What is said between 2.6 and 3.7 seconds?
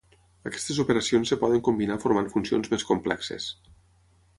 més complexes.